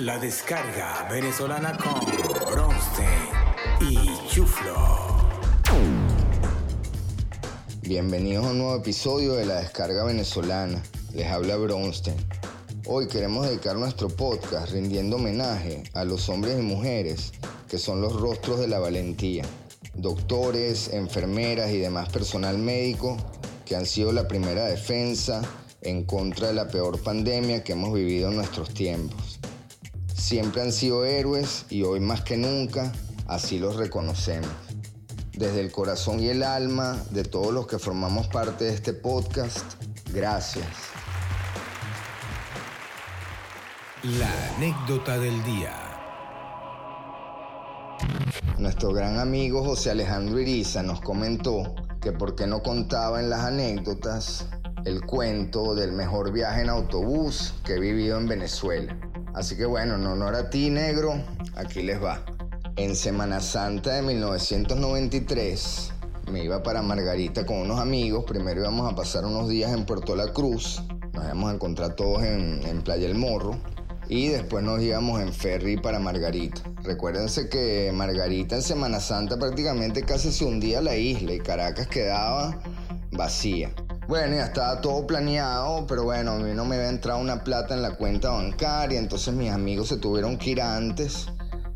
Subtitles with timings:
[0.00, 2.00] La descarga venezolana con
[2.50, 3.06] Bronstein
[3.82, 4.74] y Chuflo.
[7.82, 10.82] Bienvenidos a un nuevo episodio de La descarga venezolana.
[11.12, 12.16] Les habla Bronstein.
[12.86, 17.32] Hoy queremos dedicar nuestro podcast rindiendo homenaje a los hombres y mujeres
[17.68, 19.44] que son los rostros de la valentía.
[19.92, 23.18] Doctores, enfermeras y demás personal médico
[23.66, 25.42] que han sido la primera defensa
[25.82, 29.40] en contra de la peor pandemia que hemos vivido en nuestros tiempos.
[30.20, 32.92] Siempre han sido héroes y hoy más que nunca
[33.26, 34.50] así los reconocemos.
[35.32, 39.82] Desde el corazón y el alma de todos los que formamos parte de este podcast,
[40.12, 40.66] gracias.
[44.04, 45.74] La anécdota del día.
[48.58, 53.40] Nuestro gran amigo José Alejandro Iriza nos comentó que por qué no contaba en las
[53.40, 54.46] anécdotas
[54.84, 59.09] el cuento del mejor viaje en autobús que he vivido en Venezuela.
[59.40, 61.14] Así que bueno, en honor a ti, negro,
[61.56, 62.22] aquí les va.
[62.76, 65.92] En Semana Santa de 1993
[66.30, 68.26] me iba para Margarita con unos amigos.
[68.26, 70.82] Primero íbamos a pasar unos días en Puerto La Cruz.
[71.14, 73.56] Nos íbamos a encontrar todos en, Playa El Morro
[74.10, 76.60] y después nos íbamos en ferry para Margarita.
[76.82, 82.60] Recuérdense que Margarita en Semana Santa prácticamente casi se hundía la isla y Caracas quedaba
[83.10, 83.72] vacía.
[84.10, 87.74] Bueno, ya estaba todo planeado, pero bueno, a mí no me había entrado una plata
[87.74, 91.28] en la cuenta bancaria, entonces mis amigos se tuvieron que ir antes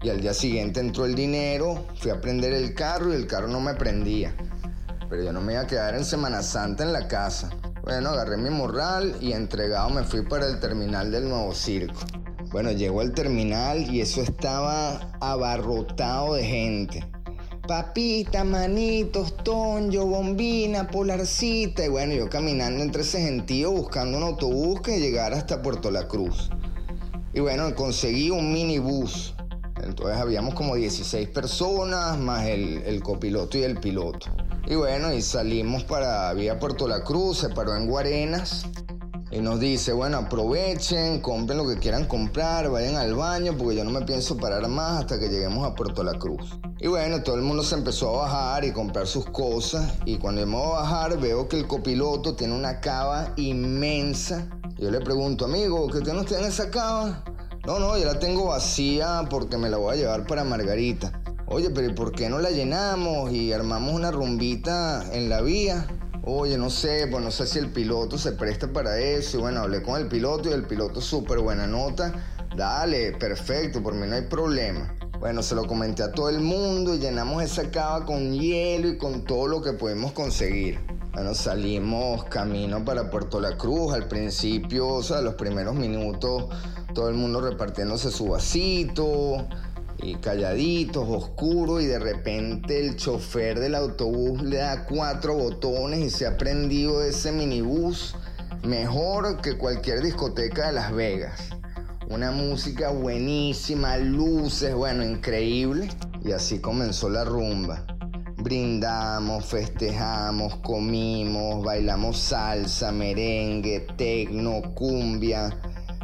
[0.03, 3.47] y al día siguiente entró el dinero, fui a prender el carro y el carro
[3.47, 4.35] no me prendía.
[5.09, 7.51] Pero yo no me iba a quedar en Semana Santa en la casa.
[7.85, 12.01] Bueno, agarré mi morral y entregado me fui para el terminal del nuevo circo.
[12.51, 17.14] Bueno, llegó al terminal y eso estaba abarrotado de gente.
[17.67, 21.83] Papita, manitos, tonyo, bombina, polarcita.
[21.85, 26.07] Y bueno, yo caminando entre ese gentío buscando un autobús que llegara hasta Puerto La
[26.07, 26.51] Cruz.
[27.33, 29.35] Y bueno, conseguí un minibús.
[29.83, 34.27] Entonces habíamos como 16 personas, más el, el copiloto y el piloto.
[34.67, 38.67] Y bueno, y salimos para vía Puerto La Cruz, se paró en Guarenas
[39.35, 43.85] y nos dice, bueno, aprovechen, compren lo que quieran comprar, vayan al baño, porque yo
[43.85, 46.57] no me pienso parar más hasta que lleguemos a Puerto La Cruz.
[46.79, 49.95] Y bueno, todo el mundo se empezó a bajar y comprar sus cosas.
[50.05, 54.47] Y cuando íbamos a bajar, veo que el copiloto tiene una cava inmensa.
[54.77, 57.25] Yo le pregunto, amigo, ¿qué tiene esa cava?
[57.67, 61.21] No, no, yo la tengo vacía porque me la voy a llevar para Margarita.
[61.47, 65.89] Oye, pero ¿y por qué no la llenamos y armamos una rumbita en la vía?
[66.27, 69.37] Oye, no sé, pues no sé si el piloto se presta para eso.
[69.37, 72.15] Y bueno, hablé con el piloto y el piloto súper buena nota.
[72.57, 74.95] Dale, perfecto, por mí no hay problema.
[75.21, 78.97] Bueno, se lo comenté a todo el mundo y llenamos esa cava con hielo y
[78.97, 80.81] con todo lo que pudimos conseguir.
[81.13, 83.93] Bueno, salimos camino para Puerto La Cruz.
[83.93, 86.45] Al principio, o sea, los primeros minutos,
[86.95, 89.47] todo el mundo repartiéndose su vasito
[90.21, 96.27] calladitos, oscuros, y de repente el chofer del autobús le da cuatro botones y se
[96.27, 98.15] ha prendido ese minibús
[98.63, 101.51] mejor que cualquier discoteca de Las Vegas.
[102.11, 105.89] Una música buenísima, luces, bueno, increíble.
[106.23, 107.87] Y así comenzó la rumba.
[108.37, 115.51] Brindamos, festejamos, comimos, bailamos salsa, merengue, tecno, cumbia,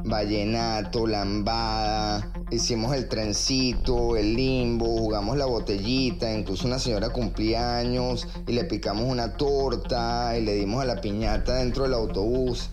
[0.04, 8.26] vallenato, lambada, hicimos el trencito, el limbo, jugamos la botellita, incluso una señora cumplía años
[8.46, 12.70] y le picamos una torta y le dimos a la piñata dentro del autobús.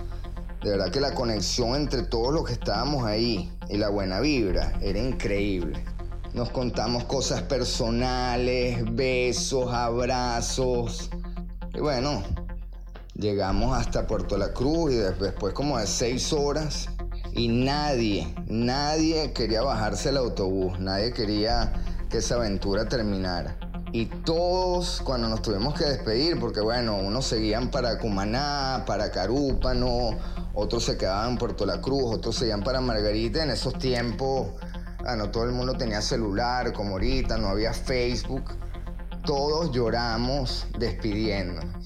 [0.63, 4.73] De verdad que la conexión entre todos los que estábamos ahí y la buena vibra
[4.81, 5.83] era increíble.
[6.33, 11.09] Nos contamos cosas personales, besos, abrazos.
[11.73, 12.23] Y bueno,
[13.13, 16.89] llegamos hasta Puerto La Cruz y después como de seis horas
[17.37, 21.71] y nadie, nadie quería bajarse el autobús, nadie quería
[22.09, 23.55] que esa aventura terminara.
[23.91, 30.17] Y todos cuando nos tuvimos que despedir, porque bueno, unos seguían para Cumaná, para Carúpano,
[30.55, 33.43] otros se quedaban en Puerto La Cruz, otros seguían para Margarita.
[33.43, 34.47] En esos tiempos,
[35.01, 38.45] bueno, todo el mundo tenía celular, como ahorita, no había Facebook.
[39.25, 41.85] Todos lloramos despidiéndonos.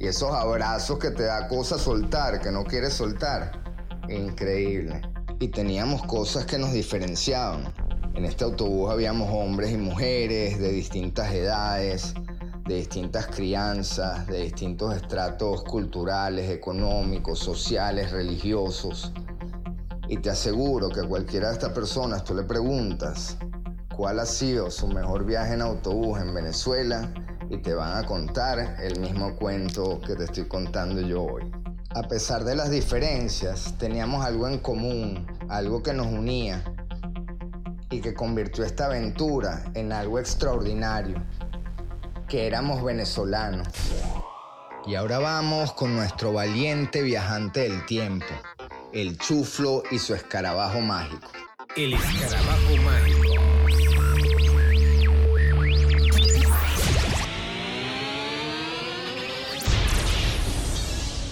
[0.00, 3.65] Y esos abrazos que te da cosa soltar, que no quieres soltar
[4.08, 5.02] increíble.
[5.38, 7.64] Y teníamos cosas que nos diferenciaban.
[8.14, 12.14] En este autobús habíamos hombres y mujeres de distintas edades,
[12.66, 19.12] de distintas crianzas, de distintos estratos culturales, económicos, sociales, religiosos.
[20.08, 23.36] Y te aseguro que a cualquiera de estas personas tú le preguntas
[23.96, 27.12] cuál ha sido su mejor viaje en autobús en Venezuela
[27.48, 31.65] y te van a contar el mismo cuento que te estoy contando yo hoy.
[31.96, 36.62] A pesar de las diferencias, teníamos algo en común algo que nos unía
[37.90, 41.24] y que convirtió esta aventura en algo extraordinario,
[42.28, 43.68] que éramos venezolanos.
[44.86, 48.26] Y ahora vamos con nuestro valiente viajante del tiempo,
[48.92, 51.28] el chuflo y su escarabajo mágico.
[51.78, 53.25] El escarabajo mágico.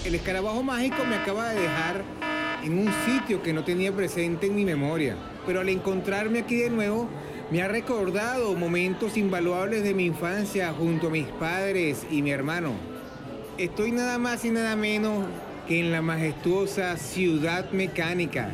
[0.05, 2.03] El escarabajo mágico me acaba de dejar
[2.63, 5.15] en un sitio que no tenía presente en mi memoria,
[5.47, 7.09] pero al encontrarme aquí de nuevo
[7.49, 12.73] me ha recordado momentos invaluables de mi infancia junto a mis padres y mi hermano.
[13.57, 15.25] Estoy nada más y nada menos
[15.67, 18.51] que en la majestuosa Ciudad Mecánica,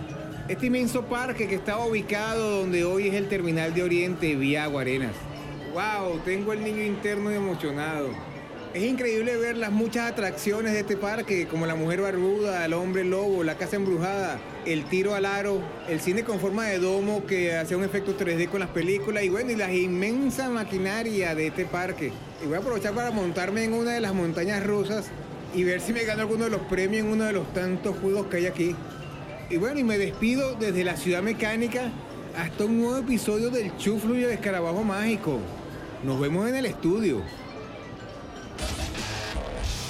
[0.47, 5.15] este inmenso parque que estaba ubicado donde hoy es el terminal de Oriente vía Aguarenas.
[5.73, 6.19] ¡Wow!
[6.23, 8.30] Tengo el niño interno emocionado.
[8.73, 13.03] Es increíble ver las muchas atracciones de este parque, como la mujer barbuda, el hombre
[13.03, 15.59] lobo, la casa embrujada, el tiro al aro,
[15.89, 19.29] el cine con forma de domo que hacía un efecto 3D con las películas y
[19.29, 22.13] bueno, y la inmensa maquinaria de este parque.
[22.41, 25.07] Y voy a aprovechar para montarme en una de las montañas rusas
[25.53, 28.27] y ver si me gano alguno de los premios en uno de los tantos juegos
[28.27, 28.73] que hay aquí.
[29.49, 31.91] Y bueno, y me despido desde la ciudad mecánica
[32.37, 35.39] hasta un nuevo episodio del Chuflo y el Escarabajo Mágico.
[36.05, 37.21] Nos vemos en el estudio.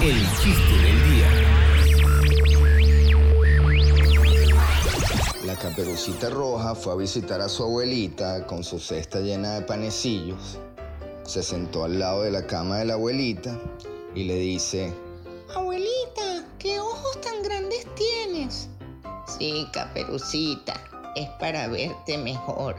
[0.03, 1.29] El chiste del día.
[5.45, 10.57] La caperucita roja fue a visitar a su abuelita con su cesta llena de panecillos.
[11.21, 13.55] Se sentó al lado de la cama de la abuelita
[14.15, 14.91] y le dice,
[15.55, 18.69] Abuelita, ¿qué ojos tan grandes tienes?
[19.37, 20.81] Sí, caperucita,
[21.15, 22.75] es para verte mejor.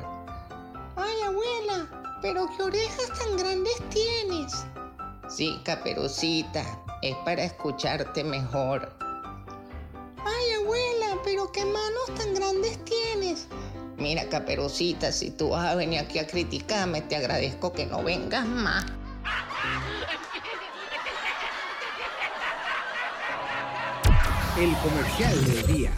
[0.96, 4.52] Ay, abuela, pero qué orejas tan grandes tienes.
[5.28, 6.64] Sí, caperucita,
[7.02, 8.96] es para escucharte mejor.
[10.18, 13.48] Ay, abuela, pero qué manos tan grandes tienes.
[13.98, 18.46] Mira, caperucita, si tú vas a venir aquí a criticarme, te agradezco que no vengas
[18.46, 18.86] más.
[24.56, 25.90] El comercial del día.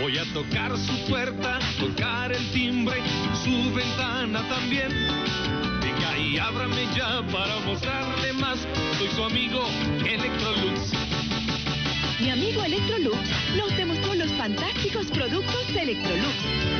[0.00, 3.02] Voy a tocar su puerta, tocar el timbre,
[3.44, 4.90] su ventana también.
[6.10, 8.58] Venga y ábrame ya para mostrarle más.
[8.98, 9.62] Soy su amigo
[10.04, 10.92] Electrolux.
[12.20, 13.18] Mi amigo Electrolux
[13.56, 16.34] nos demostró los fantásticos productos de Electrolux.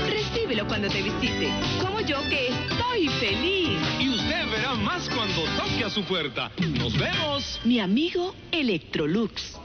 [0.09, 3.79] Recíbelo cuando te visite, como yo que estoy feliz.
[3.99, 6.51] Y usted verá más cuando toque a su puerta.
[6.79, 7.61] ¡Nos vemos!
[7.65, 9.59] Mi amigo Electrolux.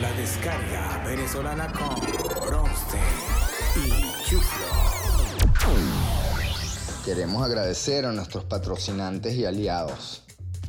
[0.00, 1.94] La descarga venezolana con
[2.46, 3.02] Bronstein
[3.76, 5.99] y Chuflo.
[7.04, 10.22] Queremos agradecer a nuestros patrocinantes y aliados.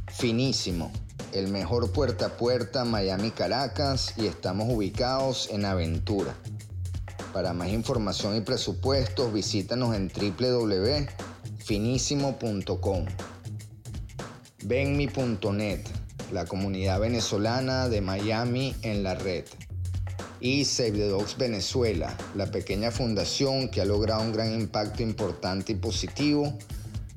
[0.07, 0.91] Finísimo,
[1.33, 6.35] el mejor puerta a puerta Miami Caracas y estamos ubicados en Aventura.
[7.33, 13.05] Para más información y presupuestos visítanos en www.finísimo.com.
[14.63, 15.81] Venmi.net,
[16.31, 19.45] la comunidad venezolana de Miami en la red.
[20.41, 25.73] Y Save the Dogs Venezuela, la pequeña fundación que ha logrado un gran impacto importante
[25.73, 26.57] y positivo,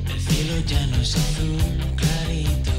[0.06, 1.58] El cielo ya no es azul
[1.96, 2.72] clarito,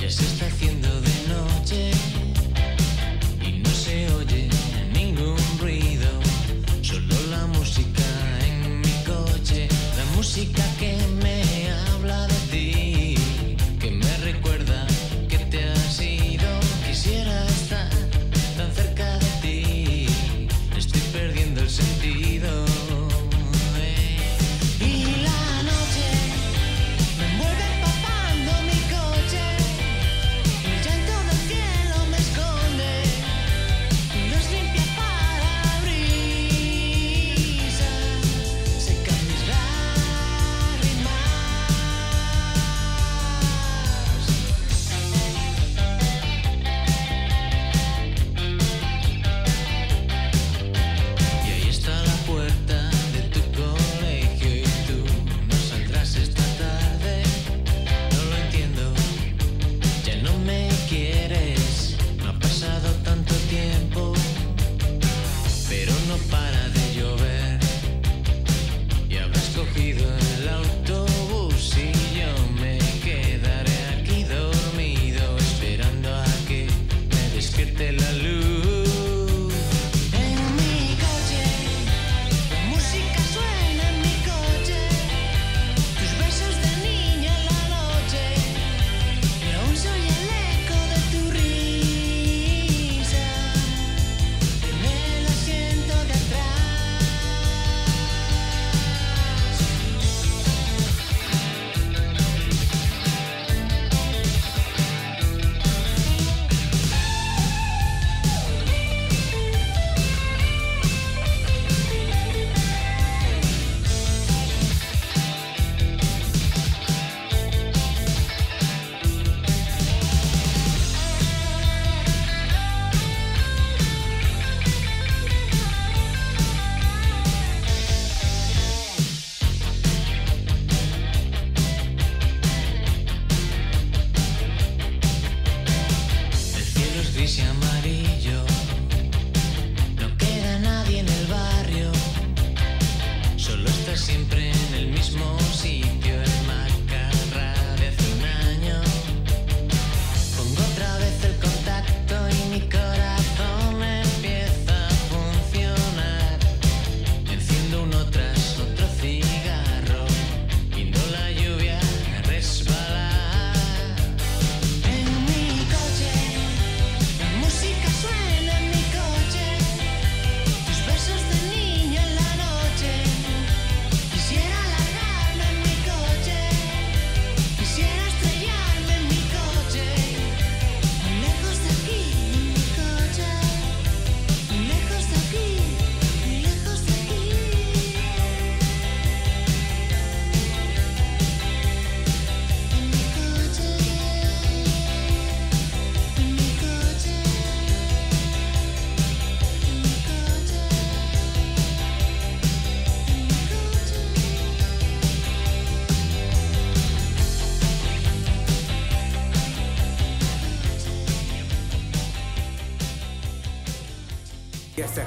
[0.00, 1.90] ya se está haciendo de noche
[3.42, 4.48] y no se oye
[4.92, 6.08] ningún ruido,
[6.82, 8.04] solo la música
[8.46, 11.15] en mi coche, la música que me